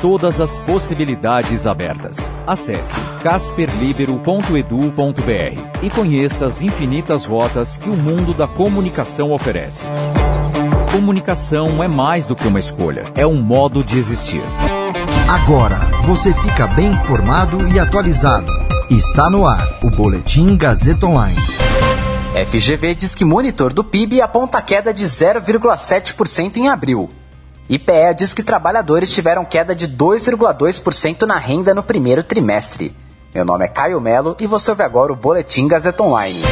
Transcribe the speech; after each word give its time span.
Todas 0.00 0.40
as 0.42 0.60
possibilidades 0.60 1.66
abertas. 1.66 2.30
Acesse 2.46 3.00
casperlibero.edu.br 3.22 5.82
e 5.82 5.90
conheça 5.90 6.46
as 6.46 6.60
infinitas 6.60 7.24
rotas 7.24 7.78
que 7.78 7.88
o 7.88 7.96
mundo 7.96 8.34
da 8.34 8.46
comunicação 8.46 9.32
oferece. 9.32 9.84
Comunicação 10.92 11.82
é 11.82 11.88
mais 11.88 12.26
do 12.26 12.36
que 12.36 12.46
uma 12.46 12.58
escolha, 12.58 13.10
é 13.14 13.26
um 13.26 13.40
modo 13.40 13.82
de 13.82 13.98
existir. 13.98 14.42
Agora 15.28 15.78
você 16.04 16.34
fica 16.34 16.66
bem 16.66 16.88
informado 16.88 17.66
e 17.68 17.80
atualizado. 17.80 18.52
Está 18.90 19.30
no 19.30 19.46
ar 19.46 19.66
o 19.82 19.90
Boletim 19.90 20.58
Gazeta 20.58 21.06
Online. 21.06 21.40
FGV 22.50 22.94
diz 22.94 23.14
que 23.14 23.24
monitor 23.24 23.72
do 23.72 23.82
PIB 23.82 24.20
aponta 24.20 24.60
queda 24.60 24.92
de 24.92 25.06
0,7% 25.06 26.58
em 26.58 26.68
abril. 26.68 27.08
IPEA 27.68 28.14
diz 28.14 28.32
que 28.32 28.44
trabalhadores 28.44 29.12
tiveram 29.12 29.44
queda 29.44 29.74
de 29.74 29.88
2,2% 29.88 31.22
na 31.22 31.36
renda 31.36 31.74
no 31.74 31.82
primeiro 31.82 32.22
trimestre. 32.22 32.94
Meu 33.34 33.44
nome 33.44 33.64
é 33.64 33.68
Caio 33.68 34.00
Melo 34.00 34.36
e 34.38 34.46
você 34.46 34.70
ouve 34.70 34.84
agora 34.84 35.12
o 35.12 35.16
Boletim 35.16 35.66
Gazeta 35.66 36.00
Online. 36.00 36.42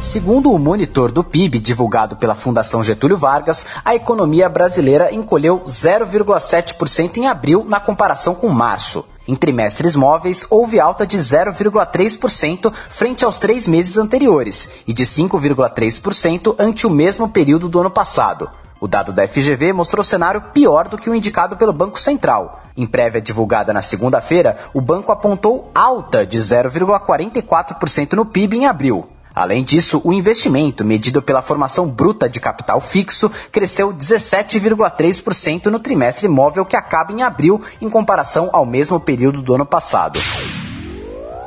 Segundo 0.00 0.50
o 0.50 0.58
monitor 0.58 1.12
do 1.12 1.22
PIB 1.22 1.58
divulgado 1.58 2.16
pela 2.16 2.34
Fundação 2.34 2.82
Getúlio 2.82 3.18
Vargas, 3.18 3.66
a 3.84 3.94
economia 3.94 4.48
brasileira 4.48 5.14
encolheu 5.14 5.60
0,7% 5.66 7.18
em 7.18 7.26
abril 7.26 7.66
na 7.68 7.78
comparação 7.78 8.34
com 8.34 8.48
março. 8.48 9.04
Em 9.28 9.36
trimestres 9.36 9.94
móveis, 9.94 10.46
houve 10.48 10.80
alta 10.80 11.06
de 11.06 11.18
0,3% 11.18 12.72
frente 12.88 13.22
aos 13.22 13.38
três 13.38 13.68
meses 13.68 13.98
anteriores 13.98 14.68
e 14.86 14.94
de 14.94 15.04
5,3% 15.04 16.56
ante 16.58 16.86
o 16.86 16.90
mesmo 16.90 17.28
período 17.28 17.68
do 17.68 17.78
ano 17.78 17.90
passado. 17.90 18.48
O 18.82 18.88
dado 18.88 19.12
da 19.12 19.28
FGV 19.28 19.72
mostrou 19.72 20.02
cenário 20.02 20.42
pior 20.52 20.88
do 20.88 20.98
que 20.98 21.08
o 21.08 21.14
indicado 21.14 21.56
pelo 21.56 21.72
Banco 21.72 22.00
Central. 22.00 22.64
Em 22.76 22.84
prévia 22.84 23.22
divulgada 23.22 23.72
na 23.72 23.80
segunda-feira, 23.80 24.58
o 24.74 24.80
banco 24.80 25.12
apontou 25.12 25.70
alta 25.72 26.26
de 26.26 26.36
0,44% 26.36 28.14
no 28.14 28.26
PIB 28.26 28.56
em 28.56 28.66
abril. 28.66 29.06
Além 29.32 29.62
disso, 29.62 30.02
o 30.02 30.12
investimento, 30.12 30.84
medido 30.84 31.22
pela 31.22 31.42
formação 31.42 31.88
bruta 31.88 32.28
de 32.28 32.40
capital 32.40 32.80
fixo, 32.80 33.30
cresceu 33.52 33.94
17,3% 33.94 35.66
no 35.66 35.78
trimestre 35.78 36.26
móvel 36.26 36.64
que 36.64 36.74
acaba 36.74 37.12
em 37.12 37.22
abril, 37.22 37.62
em 37.80 37.88
comparação 37.88 38.50
ao 38.52 38.66
mesmo 38.66 38.98
período 38.98 39.42
do 39.42 39.54
ano 39.54 39.64
passado. 39.64 40.18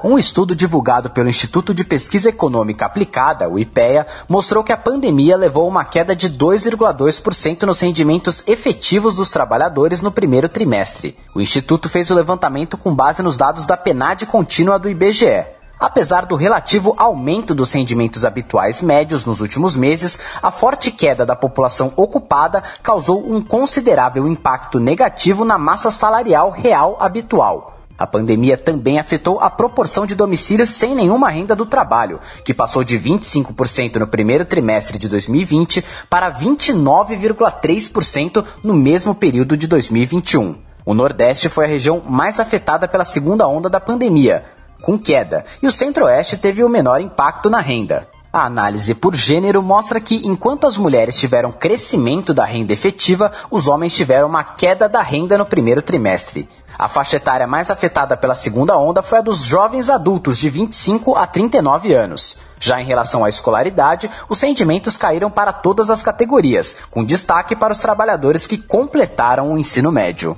Um 0.03 0.19
estudo 0.19 0.55
divulgado 0.55 1.09
pelo 1.09 1.29
Instituto 1.29 1.73
de 1.73 1.83
Pesquisa 1.83 2.29
Econômica 2.29 2.85
Aplicada, 2.85 3.49
o 3.49 3.57
IPEA, 3.57 4.05
mostrou 4.27 4.63
que 4.63 4.71
a 4.71 4.77
pandemia 4.77 5.35
levou 5.35 5.65
a 5.65 5.67
uma 5.67 5.85
queda 5.85 6.15
de 6.15 6.29
2,2% 6.29 7.63
nos 7.63 7.79
rendimentos 7.79 8.43
efetivos 8.47 9.15
dos 9.15 9.29
trabalhadores 9.29 10.01
no 10.01 10.11
primeiro 10.11 10.47
trimestre. 10.47 11.17
O 11.33 11.41
Instituto 11.41 11.89
fez 11.89 12.11
o 12.11 12.15
levantamento 12.15 12.77
com 12.77 12.93
base 12.93 13.23
nos 13.23 13.37
dados 13.37 13.65
da 13.65 13.75
PNAD 13.75 14.25
contínua 14.25 14.77
do 14.77 14.89
IBGE. 14.89 15.45
Apesar 15.79 16.25
do 16.25 16.35
relativo 16.35 16.93
aumento 16.97 17.53
dos 17.53 17.71
rendimentos 17.73 18.23
habituais 18.23 18.81
médios 18.81 19.25
nos 19.25 19.41
últimos 19.41 19.75
meses, 19.75 20.17
a 20.41 20.49
forte 20.49 20.89
queda 20.89 21.25
da 21.25 21.35
população 21.35 21.91
ocupada 21.95 22.63
causou 22.81 23.29
um 23.29 23.41
considerável 23.41 24.27
impacto 24.27 24.79
negativo 24.79 25.43
na 25.43 25.57
massa 25.57 25.91
salarial 25.91 26.49
real 26.49 26.95
habitual. 26.99 27.74
A 27.97 28.05
pandemia 28.05 28.57
também 28.57 28.99
afetou 28.99 29.39
a 29.39 29.49
proporção 29.49 30.05
de 30.05 30.15
domicílios 30.15 30.69
sem 30.69 30.93
nenhuma 30.93 31.29
renda 31.29 31.55
do 31.55 31.65
trabalho, 31.65 32.19
que 32.43 32.53
passou 32.53 32.83
de 32.83 32.99
25% 32.99 33.95
no 33.95 34.07
primeiro 34.07 34.43
trimestre 34.43 34.99
de 34.99 35.07
2020 35.07 35.81
para 36.09 36.29
29,3% 36.29 38.43
no 38.61 38.73
mesmo 38.73 39.15
período 39.15 39.55
de 39.55 39.65
2021. 39.67 40.57
O 40.85 40.93
Nordeste 40.93 41.47
foi 41.47 41.63
a 41.65 41.69
região 41.69 42.01
mais 42.05 42.37
afetada 42.39 42.85
pela 42.87 43.05
segunda 43.05 43.47
onda 43.47 43.69
da 43.69 43.79
pandemia, 43.79 44.43
com 44.81 44.99
queda, 44.99 45.45
e 45.63 45.67
o 45.67 45.71
Centro-Oeste 45.71 46.35
teve 46.37 46.63
o 46.63 46.69
menor 46.69 47.01
impacto 47.01 47.49
na 47.49 47.59
renda. 47.59 48.07
A 48.35 48.47
análise 48.47 48.93
por 48.93 49.15
gênero 49.15 49.63
mostra 49.63 49.97
que, 49.97 50.27
enquanto 50.27 50.67
as 50.67 50.77
mulheres 50.77 51.17
tiveram 51.17 51.53
crescimento 51.53 52.33
da 52.33 52.43
renda 52.43 52.73
efetiva, 52.73 53.31
os 53.49 53.69
homens 53.69 53.95
tiveram 53.95 54.27
uma 54.27 54.43
queda 54.43 54.89
da 54.89 55.01
renda 55.01 55.37
no 55.37 55.45
primeiro 55.45 55.81
trimestre. 55.81 56.49
A 56.77 56.89
faixa 56.89 57.15
etária 57.15 57.47
mais 57.47 57.71
afetada 57.71 58.17
pela 58.17 58.35
segunda 58.35 58.77
onda 58.77 59.01
foi 59.01 59.19
a 59.19 59.21
dos 59.21 59.45
jovens 59.45 59.89
adultos 59.89 60.37
de 60.37 60.49
25 60.49 61.15
a 61.15 61.25
39 61.25 61.93
anos. 61.93 62.37
Já 62.59 62.81
em 62.81 62.83
relação 62.83 63.23
à 63.23 63.29
escolaridade, 63.29 64.11
os 64.27 64.41
rendimentos 64.41 64.97
caíram 64.97 65.31
para 65.31 65.53
todas 65.53 65.89
as 65.89 66.03
categorias, 66.03 66.75
com 66.91 67.05
destaque 67.05 67.55
para 67.55 67.71
os 67.71 67.79
trabalhadores 67.79 68.45
que 68.45 68.57
completaram 68.57 69.53
o 69.53 69.57
ensino 69.57 69.93
médio. 69.93 70.37